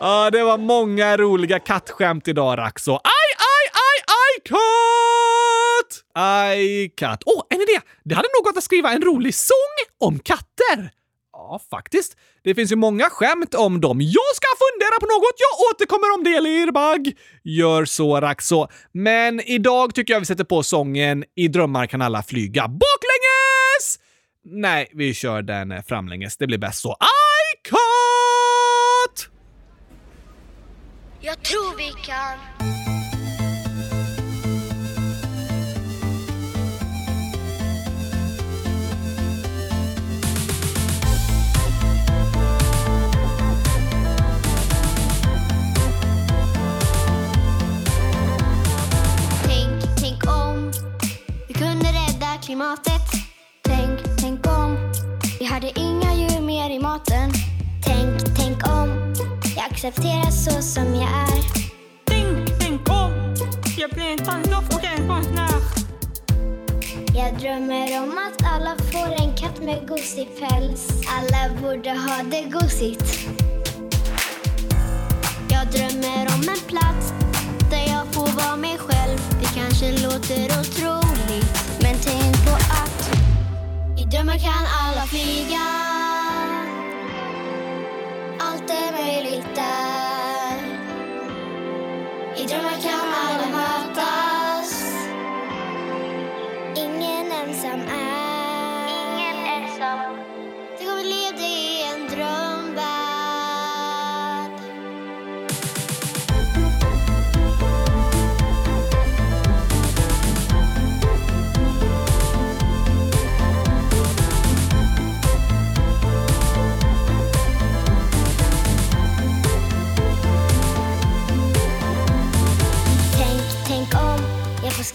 [0.01, 2.93] Ah, det var många roliga kattskämt idag, Raxo.
[2.93, 6.05] Aj, aj, aj, aj, katt!
[6.15, 7.23] Aj, katt.
[7.27, 7.81] Åh, oh, en idé!
[8.05, 10.91] Det hade nog gått att skriva en rolig sång om katter.
[11.33, 12.17] Ja, faktiskt.
[12.45, 14.01] Det finns ju många skämt om dem.
[14.01, 15.37] Jag ska fundera på något.
[15.37, 17.13] Jag återkommer om det, Lirbag.
[17.45, 18.67] Gör så, Raxo.
[18.93, 23.99] Men idag tycker jag vi sätter på sången I drömmar kan alla flyga baklänges!
[24.45, 26.37] Nej, vi kör den framlänges.
[26.37, 26.93] Det blir bäst så.
[26.93, 27.69] I
[31.23, 32.39] Jag tror vi kan.
[49.45, 50.73] Tänk, tänk om
[51.49, 52.93] vi kunde rädda klimatet.
[53.63, 54.93] Tänk, tänk om
[55.39, 57.33] vi hade inga djur mer i maten.
[57.85, 59.00] Tänk, tänk om
[59.81, 61.43] accepteras så som jag är.
[62.05, 63.35] Tänk, tänk om
[63.79, 65.51] jag blir en tandlopp och en konstnär.
[67.15, 71.03] Jag drömmer om att alla får en katt med gosig päls.
[71.09, 73.29] Alla borde ha det gosigt.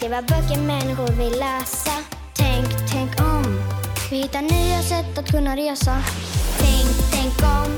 [0.05, 1.91] Skriva böcker människor vill läsa.
[2.33, 3.43] Tänk, tänk om
[4.09, 5.97] vi hittar nya sätt att kunna resa.
[6.59, 7.71] Tänk, tänk om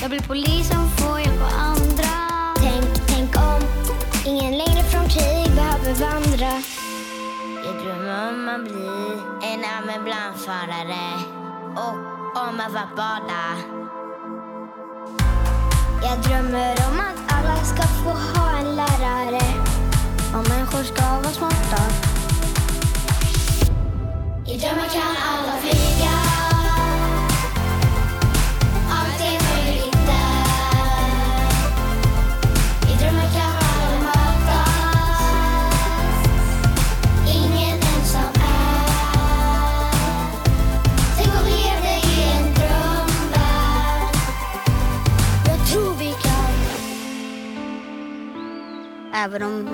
[0.00, 2.12] jag blir polis som får hjälpa andra.
[2.56, 3.60] Tänk, tänk om
[4.26, 6.62] ingen längre från krig behöver vandra.
[7.64, 8.88] Jag drömmer om att bli
[9.50, 11.06] en ambulansförare
[11.76, 11.96] och
[12.48, 13.44] om att vara bada.
[16.02, 19.69] Jag drömmer om att alla ska få ha en lärare.
[20.34, 21.79] Och människor ska vara smarta.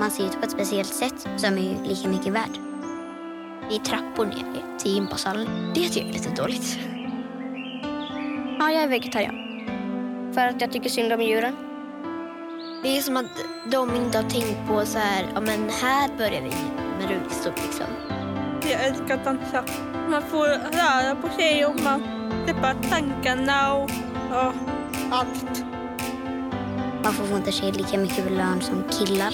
[0.07, 2.59] Man ser ut på ett speciellt sätt så är man lika mycket värd.
[3.69, 5.47] Det är trappor ner till gympasalen.
[5.75, 6.79] Det tycker jag är lite dåligt.
[8.59, 9.35] Ja, jag är vegetarian.
[10.33, 11.55] För att jag tycker synd om djuren.
[12.83, 16.41] Det är som att de inte har tänkt på så här, ja men här börjar
[16.41, 16.51] vi
[16.99, 17.85] med rullstol liksom.
[18.61, 19.63] Jag älskar att dansa.
[20.09, 22.03] Man får röra på sig och man
[22.45, 23.89] släpper tankarna och
[24.31, 24.53] ja,
[25.11, 25.63] allt.
[27.03, 29.33] Varför får inte tjejer lika mycket lön som killar?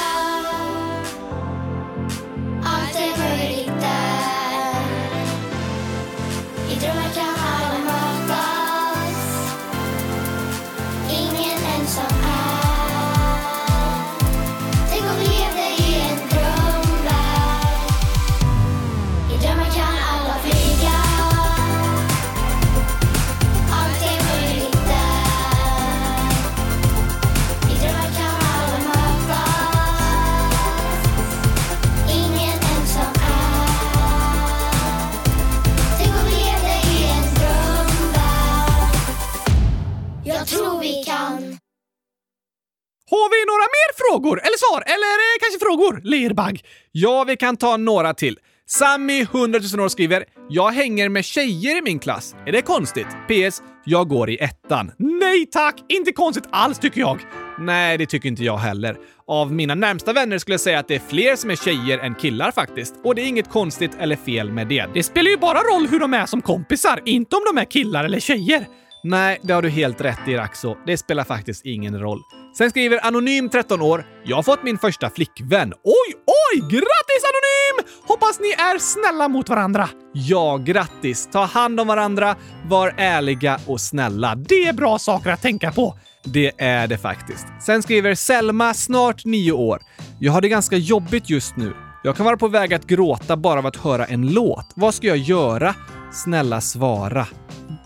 [43.81, 44.39] fler mer frågor?
[44.39, 44.83] Eller svar?
[44.85, 46.01] Eller eh, kanske frågor?
[46.03, 46.61] Lerbagg.
[46.91, 48.37] Ja, vi kan ta några till.
[48.67, 52.35] Sammy, 100 000 år, skriver “Jag hänger med tjejer i min klass.
[52.45, 53.07] Är det konstigt?
[53.27, 53.61] PS.
[53.85, 55.75] Jag går i ettan.” Nej tack!
[55.89, 57.19] Inte konstigt alls tycker jag.
[57.59, 58.97] Nej, det tycker inte jag heller.
[59.27, 62.15] Av mina närmsta vänner skulle jag säga att det är fler som är tjejer än
[62.15, 62.95] killar faktiskt.
[63.03, 64.85] Och det är inget konstigt eller fel med det.
[64.93, 68.03] Det spelar ju bara roll hur de är som kompisar, inte om de är killar
[68.03, 68.67] eller tjejer.
[69.03, 70.77] Nej, det har du helt rätt i Raxo.
[70.85, 72.19] Det spelar faktiskt ingen roll.
[72.57, 74.05] Sen skriver Anonym 13 år.
[74.23, 75.73] Jag har fått min första flickvän.
[75.73, 76.59] Oj, oj!
[76.59, 77.91] Grattis Anonym!
[78.07, 79.89] Hoppas ni är snälla mot varandra.
[80.13, 81.29] Ja, grattis.
[81.31, 82.35] Ta hand om varandra,
[82.65, 84.35] var ärliga och snälla.
[84.35, 85.97] Det är bra saker att tänka på.
[86.23, 87.47] Det är det faktiskt.
[87.61, 89.81] Sen skriver Selma, snart nio år.
[90.19, 91.73] Jag har det ganska jobbigt just nu.
[92.03, 94.65] Jag kan vara på väg att gråta bara av att höra en låt.
[94.75, 95.75] Vad ska jag göra?
[96.13, 97.27] Snälla svara.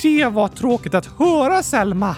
[0.01, 2.15] Det var tråkigt att höra, Selma.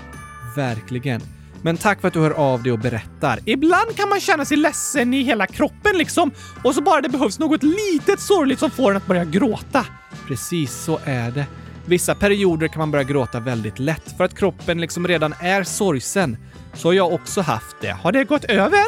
[0.55, 1.36] Verkligen.
[1.67, 3.39] Men tack för att du hör av dig och berättar.
[3.45, 6.31] Ibland kan man känna sig ledsen i hela kroppen liksom
[6.63, 9.85] och så bara det behövs något litet sorgligt som får en att börja gråta.
[10.27, 11.45] Precis så är det.
[11.85, 16.37] Vissa perioder kan man börja gråta väldigt lätt för att kroppen liksom redan är sorgsen.
[16.73, 17.91] Så har jag också haft det.
[17.91, 18.85] Har det gått över?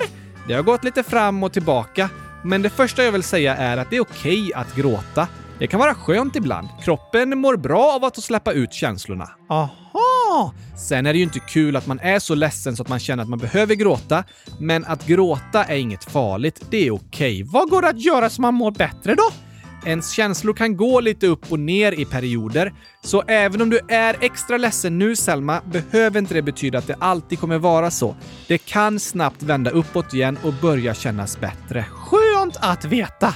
[0.48, 2.10] Det har gått lite fram och tillbaka.
[2.44, 5.28] Men det första jag vill säga är att det är okej att gråta.
[5.60, 6.68] Det kan vara skönt ibland.
[6.84, 9.30] Kroppen mår bra av att släppa ut känslorna.
[9.50, 10.54] Aha!
[10.78, 13.24] Sen är det ju inte kul att man är så ledsen så att man känner
[13.24, 14.24] att man behöver gråta.
[14.60, 16.62] Men att gråta är inget farligt.
[16.70, 17.44] Det är okej.
[17.44, 19.32] Vad går det att göra så man mår bättre då?
[19.86, 24.16] Ens känslor kan gå lite upp och ner i perioder, så även om du är
[24.22, 28.16] extra ledsen nu Selma, behöver inte det betyda att det alltid kommer vara så.
[28.48, 31.86] Det kan snabbt vända uppåt igen och börja kännas bättre.
[31.92, 33.34] Skönt att veta!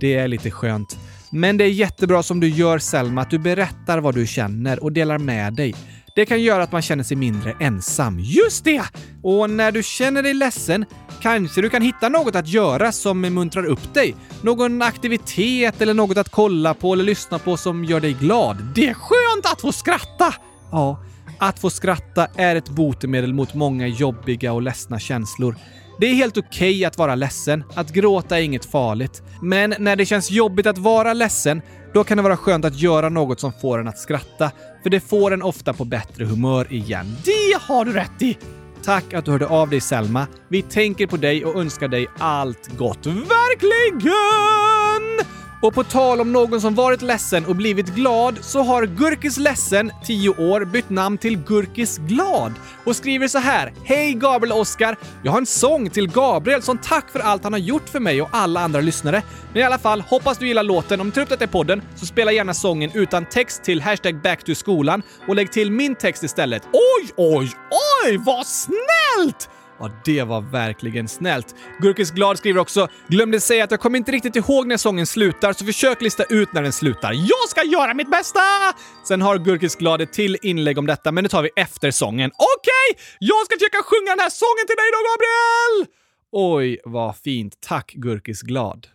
[0.00, 0.96] Det är lite skönt.
[1.30, 4.92] Men det är jättebra som du gör Selma, att du berättar vad du känner och
[4.92, 5.74] delar med dig.
[6.14, 8.18] Det kan göra att man känner sig mindre ensam.
[8.20, 8.82] Just det!
[9.22, 10.84] Och när du känner dig ledsen
[11.20, 14.14] kanske du kan hitta något att göra som muntrar upp dig.
[14.42, 18.56] Någon aktivitet eller något att kolla på eller lyssna på som gör dig glad.
[18.74, 20.34] Det är skönt att få skratta!
[20.72, 21.04] Ja,
[21.38, 25.56] att få skratta är ett botemedel mot många jobbiga och ledsna känslor.
[26.00, 27.64] Det är helt okej okay att vara ledsen.
[27.74, 29.22] Att gråta är inget farligt.
[29.42, 31.62] Men när det känns jobbigt att vara ledsen,
[31.94, 34.50] då kan det vara skönt att göra något som får en att skratta.
[34.82, 37.16] För det får en ofta på bättre humör igen.
[37.24, 38.38] Det har du rätt i!
[38.84, 40.26] Tack att du hörde av dig Selma.
[40.48, 43.06] Vi tänker på dig och önskar dig allt gott.
[43.06, 44.08] Verkligen!
[45.60, 49.92] Och på tal om någon som varit ledsen och blivit glad så har Gurkis ledsen,
[50.04, 52.52] 10 år, bytt namn till Gurkis glad
[52.84, 53.72] och skriver så här.
[53.84, 54.96] Hej Gabriel och Oskar!
[55.22, 58.22] Jag har en sång till Gabriel som tack för allt han har gjort för mig
[58.22, 59.22] och alla andra lyssnare.
[59.52, 61.00] Men i alla fall, hoppas du gillar låten.
[61.00, 64.22] Om du tar upp detta i podden så spela gärna sången utan text till hashtag
[64.22, 66.62] backtoskolan och lägg till min text istället.
[66.72, 67.52] Oj, oj,
[68.04, 69.48] oj, vad snällt!
[69.80, 71.54] Ja, det var verkligen snällt.
[71.80, 75.52] Gurkis Glad skriver också “Glömde säga att jag kommer inte riktigt ihåg när sången slutar,
[75.52, 77.12] så försök lista ut när den slutar.
[77.12, 78.40] Jag ska göra mitt bästa!”
[79.08, 82.30] Sen har Gurkis Glad ett till inlägg om detta, men det tar vi efter sången.
[82.34, 82.88] Okej!
[82.90, 85.86] Okay, jag ska försöka sjunga den här sången till dig då, Gabriel!
[86.32, 87.60] Oj, vad fint.
[87.60, 88.86] Tack, Gurkis Glad.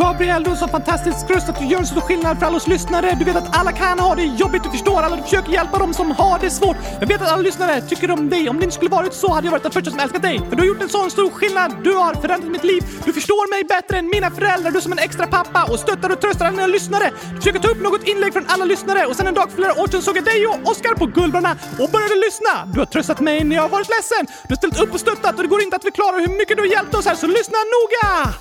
[0.00, 2.56] Gabriel, du har så fantastisk röst att du gör en så stor skillnad för alla
[2.56, 3.16] oss lyssnare.
[3.18, 5.94] Du vet att alla kan ha det jobbigt, du förstår alla, du försöker hjälpa dem
[5.94, 6.76] som har det svårt.
[7.00, 8.48] Jag vet att alla lyssnare tycker om dig.
[8.48, 10.38] Om det inte skulle varit så hade jag varit den första som älskat dig.
[10.48, 11.76] För du har gjort en sån stor skillnad.
[11.84, 12.82] Du har förändrat mitt liv.
[13.04, 14.70] Du förstår mig bättre än mina föräldrar.
[14.70, 17.10] Du är som en extra pappa och stöttar och tröstar alla mina lyssnare.
[17.30, 19.72] Du försöker ta upp något inlägg från alla lyssnare och sen en dag för flera
[19.82, 22.52] år sedan såg jag dig och Oskar på Guldbrandna och började lyssna.
[22.72, 24.26] Du har tröstat mig när jag har varit ledsen.
[24.48, 26.62] Du har ställt upp och stöttat och det går inte att förklara hur mycket du
[26.62, 28.34] har hjälpt oss här, så lyssna noga!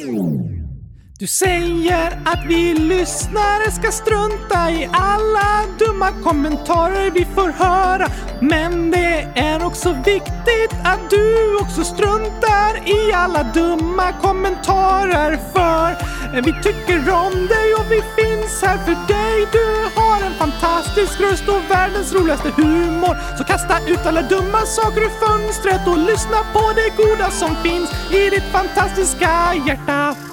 [0.00, 0.49] Música
[1.20, 8.08] Du säger att vi lyssnare ska strunta i alla dumma kommentarer vi får höra.
[8.40, 15.38] Men det är också viktigt att du också struntar i alla dumma kommentarer.
[15.52, 15.96] För
[16.42, 19.46] vi tycker om dig och vi finns här för dig.
[19.52, 23.16] Du har en fantastisk röst och världens roligaste humor.
[23.38, 27.90] Så kasta ut alla dumma saker ur fönstret och lyssna på det goda som finns
[28.10, 30.29] i ditt fantastiska hjärta.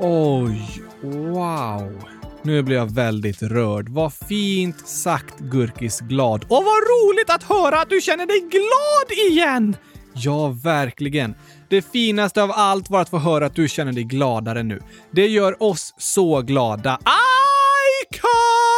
[0.00, 2.04] Oj, wow.
[2.42, 3.88] Nu blir jag väldigt rörd.
[3.88, 6.44] Vad fint sagt Gurkis glad.
[6.44, 9.76] Och vad roligt att höra att du känner dig glad igen!
[10.14, 11.34] Ja, verkligen.
[11.68, 14.82] Det finaste av allt var att få höra att du känner dig gladare nu.
[15.10, 16.98] Det gör oss så glada.
[17.00, 18.77] I can!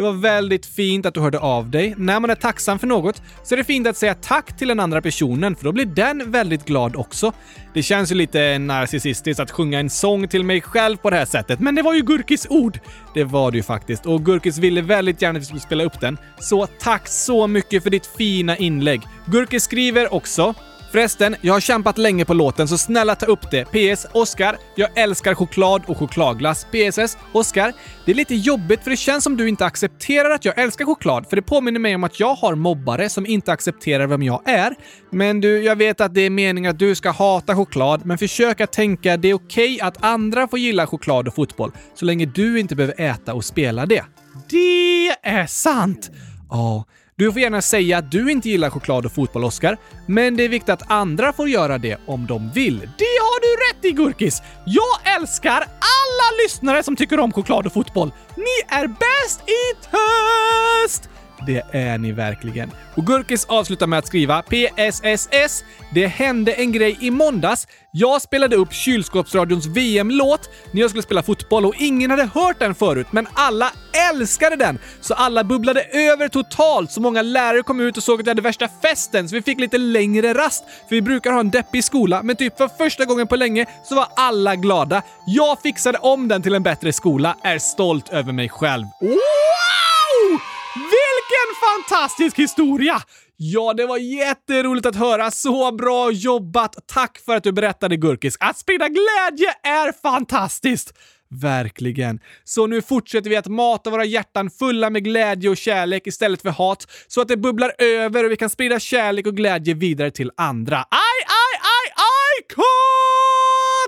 [0.00, 1.94] Det var väldigt fint att du hörde av dig.
[1.96, 4.80] När man är tacksam för något så är det fint att säga tack till den
[4.80, 7.32] andra personen, för då blir den väldigt glad också.
[7.74, 11.24] Det känns ju lite narcissistiskt att sjunga en sång till mig själv på det här
[11.24, 12.78] sättet, men det var ju Gurkis ord.
[13.14, 16.00] Det var det ju faktiskt, och Gurkis ville väldigt gärna att vi skulle spela upp
[16.00, 16.18] den.
[16.38, 19.02] Så tack så mycket för ditt fina inlägg.
[19.26, 20.54] Gurkis skriver också
[20.90, 23.64] Förresten, jag har kämpat länge på låten så snälla ta upp det.
[23.64, 24.06] PS.
[24.12, 26.64] Oskar, jag älskar choklad och chokladglass.
[26.64, 27.18] PSS.
[27.32, 27.72] Oskar,
[28.04, 31.26] det är lite jobbigt för det känns som du inte accepterar att jag älskar choklad,
[31.26, 34.74] för det påminner mig om att jag har mobbare som inte accepterar vem jag är.
[35.10, 38.60] Men du, jag vet att det är meningen att du ska hata choklad, men försök
[38.60, 42.26] att tänka det är okej okay att andra får gilla choklad och fotboll, så länge
[42.26, 44.04] du inte behöver äta och spela det.
[44.50, 46.10] Det är sant!
[46.50, 46.84] Ja.
[47.20, 50.48] Du får gärna säga att du inte gillar choklad och fotboll, Oskar, men det är
[50.48, 52.78] viktigt att andra får göra det om de vill.
[52.78, 54.42] Det har du rätt i, Gurkis!
[54.66, 58.12] Jag älskar alla lyssnare som tycker om choklad och fotboll.
[58.36, 61.10] Ni är bäst i test!
[61.46, 62.70] Det är ni verkligen.
[62.94, 65.64] Och Gurkis avslutar med att skriva PSSS.
[65.94, 67.68] Det hände en grej i måndags.
[67.92, 72.74] Jag spelade upp kylskåpsradions VM-låt när jag skulle spela fotboll och ingen hade hört den
[72.74, 73.72] förut, men alla
[74.10, 74.78] älskade den!
[75.00, 78.42] Så alla bubblade över totalt, så många lärare kom ut och såg att jag hade
[78.42, 80.64] värsta festen, så vi fick lite längre rast.
[80.88, 83.94] För vi brukar ha en deppig skola, men typ för första gången på länge så
[83.94, 85.02] var alla glada.
[85.26, 88.86] Jag fixade om den till en bättre skola, är stolt över mig själv.
[89.00, 90.40] Wow!
[90.74, 93.02] Vilken fantastisk historia!
[93.42, 95.30] Ja, det var jätteroligt att höra.
[95.30, 96.76] Så bra jobbat!
[96.86, 98.36] Tack för att du berättade Gurkis.
[98.40, 100.94] Att sprida glädje är fantastiskt!
[101.30, 102.20] Verkligen.
[102.44, 106.50] Så nu fortsätter vi att mata våra hjärtan fulla med glädje och kärlek istället för
[106.50, 110.30] hat, så att det bubblar över och vi kan sprida kärlek och glädje vidare till
[110.36, 110.76] andra.
[110.76, 112.44] Aj, aj, aj, aj,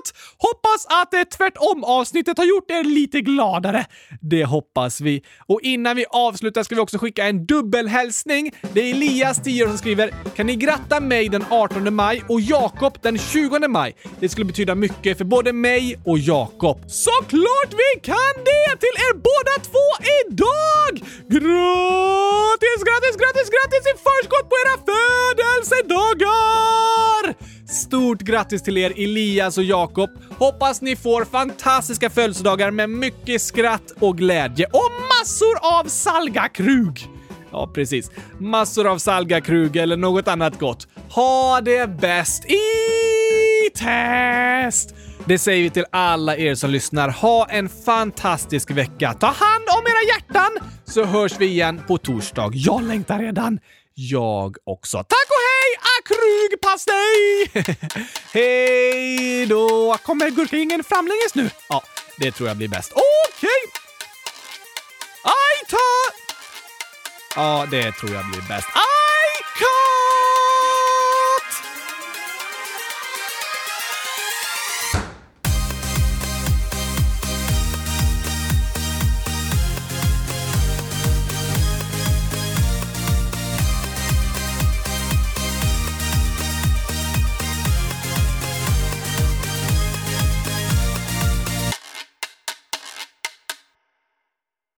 [0.03, 0.13] cut!
[0.37, 3.85] Hoppas att det tvärtom-avsnittet har gjort er lite gladare.
[4.21, 5.23] Det hoppas vi.
[5.47, 8.51] Och innan vi avslutar ska vi också skicka en dubbelhälsning.
[8.73, 12.97] Det är Elias, 10 som skriver “Kan ni gratta mig den 18 maj och Jakob
[13.01, 13.95] den 20 maj?
[14.19, 18.77] Det skulle betyda mycket för både mig och Jakob.” Såklart vi kan det!
[18.79, 19.87] Till er båda två
[20.19, 20.93] idag!
[21.35, 27.21] Grattis, grattis, grattis, grattis i förskott på era födelsedagar!
[27.73, 30.09] Stort grattis till er Elias och Jakob.
[30.37, 37.09] Hoppas ni får fantastiska födelsedagar med mycket skratt och glädje och massor av salgakrug.
[37.51, 38.11] Ja, precis.
[38.39, 40.87] Massor av salgakrug eller något annat gott.
[41.09, 42.59] Ha det bäst i
[43.75, 44.95] test!
[45.25, 47.09] Det säger vi till alla er som lyssnar.
[47.09, 49.13] Ha en fantastisk vecka.
[49.13, 52.51] Ta hand om era hjärtan så hörs vi igen på torsdag.
[52.53, 53.59] Jag längtar redan.
[53.95, 54.97] Jag också.
[54.97, 57.51] Tack och hej akrugpastej!
[58.33, 59.97] hej då!
[60.03, 61.49] Kommer gurkingen framlänges nu?
[61.69, 61.83] Ja,
[62.17, 62.91] det tror jag blir bäst.
[62.91, 63.03] Okej!
[63.37, 63.81] Okay.
[65.23, 66.13] Aj ta!
[67.35, 68.67] Ja, det tror jag blir bäst.